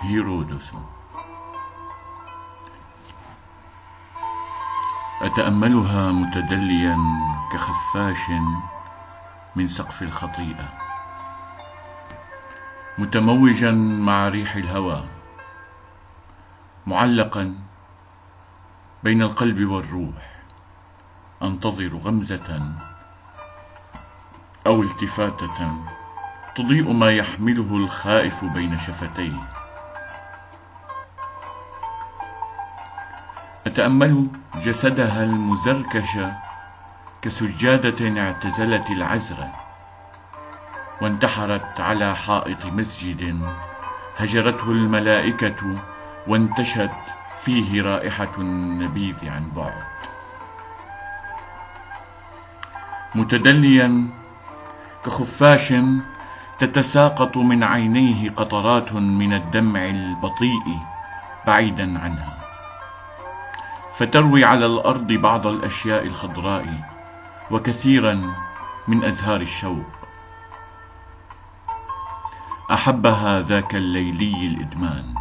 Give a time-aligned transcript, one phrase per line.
[0.00, 0.72] هيرودس.
[5.22, 6.96] أتأملها متدليا
[7.52, 8.30] كخفاش
[9.56, 10.68] من سقف الخطيئة
[12.98, 15.04] متموجا مع ريح الهوى
[16.86, 17.58] معلقا
[19.02, 20.42] بين القلب والروح
[21.42, 22.72] أنتظر غمزة
[24.66, 25.72] أو التفاتة
[26.56, 29.57] تضيء ما يحمله الخائف بين شفتيه.
[33.68, 34.26] أتأمل
[34.64, 36.18] جسدها المزركش
[37.22, 39.36] كسجادة اعتزلت العزر
[41.00, 43.40] وانتحرت على حائط مسجد
[44.18, 45.76] هجرته الملائكة
[46.26, 46.90] وانتشت
[47.44, 49.82] فيه رائحة النبيذ عن بعد.
[53.14, 54.08] متدليا
[55.04, 55.74] كخفاش
[56.58, 60.78] تتساقط من عينيه قطرات من الدمع البطيء
[61.46, 62.37] بعيدا عنها.
[63.98, 66.90] فتروي على الأرض بعض الأشياء الخضراء
[67.50, 68.34] وكثيرا
[68.88, 69.86] من أزهار الشوق.
[72.70, 75.14] أحبها ذاك الليلي الإدمان.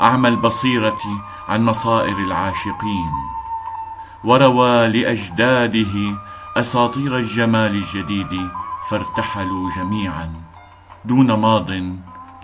[0.00, 1.00] أعمى البصيرة
[1.48, 3.12] عن مصائر العاشقين.
[4.24, 6.16] وروى لأجداده
[6.56, 8.48] أساطير الجمال الجديد
[8.90, 10.32] فارتحلوا جميعا
[11.04, 11.70] دون ماض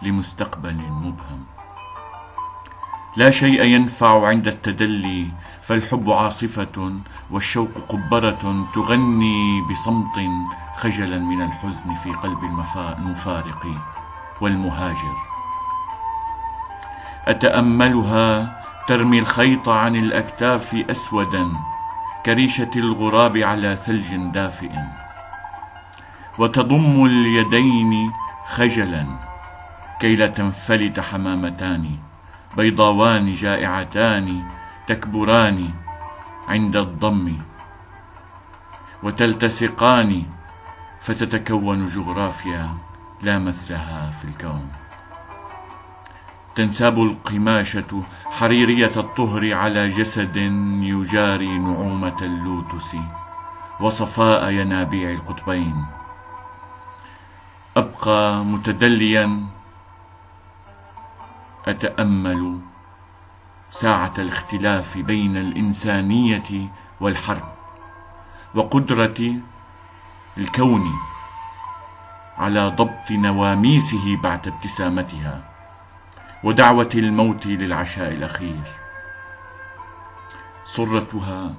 [0.03, 1.58] لمستقبل مبهم.
[3.17, 5.27] لا شيء ينفع عند التدلي
[5.63, 6.93] فالحب عاصفة
[7.31, 10.19] والشوق قبرة تغني بصمت
[10.77, 12.45] خجلا من الحزن في قلب
[12.99, 13.67] المفارق
[14.41, 15.17] والمهاجر.
[17.27, 21.49] أتأملها ترمي الخيط عن الأكتاف أسودا
[22.27, 24.71] كريشة الغراب على ثلج دافئ.
[26.39, 28.13] وتضم اليدين
[28.47, 29.07] خجلا
[30.01, 32.08] كي لا تنفلت حمامتان.
[32.59, 34.43] بيضاوان جائعتان
[34.87, 35.71] تكبران
[36.49, 37.37] عند الضم
[39.03, 40.23] وتلتصقان
[41.01, 42.75] فتتكون جغرافيا
[43.23, 44.69] لا مثلها في الكون.
[46.57, 50.37] تنساب القماشة حريرية الطهر على جسد
[50.83, 52.97] يجاري نعومة اللوتس
[53.81, 55.85] وصفاء ينابيع القطبين.
[57.77, 59.58] أبقى متدليا
[61.69, 62.59] أتأمل
[63.71, 67.55] ساعة الاختلاف بين الإنسانية والحرب
[68.55, 69.35] وقدرة
[70.39, 70.93] الكون
[72.39, 75.43] على ضبط نواميسه بعد ابتسامتها
[76.45, 78.63] ودعوة الموت للعشاء الأخير.
[80.65, 81.55] صرتها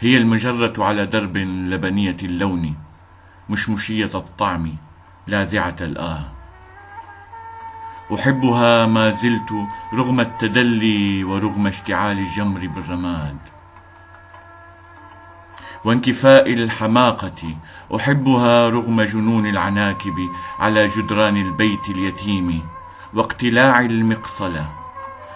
[0.00, 2.74] هي المجرة على درب لبنية اللون
[3.50, 4.74] مشمشية الطعم
[5.26, 6.41] لاذعة الآه.
[8.14, 9.52] أحبها ما زلت
[9.94, 13.36] رغم التدلي ورغم اشتعال الجمر بالرماد.
[15.84, 17.56] وانكفاء الحماقة
[17.96, 20.28] أحبها رغم جنون العناكب
[20.58, 22.62] على جدران البيت اليتيم
[23.14, 24.66] واقتلاع المقصلة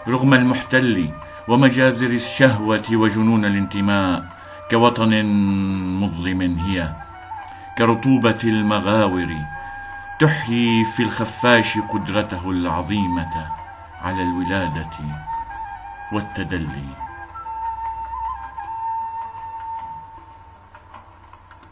[0.08, 1.10] رغم المحتل
[1.48, 4.24] ومجازر الشهوة وجنون الانتماء
[4.70, 5.26] كوطن
[6.00, 6.88] مظلم هي
[7.78, 9.55] كرطوبة المغاور
[10.18, 13.46] تحيي في الخفاش قدرته العظيمة
[14.02, 14.90] على الولادة
[16.12, 17.05] والتدلي.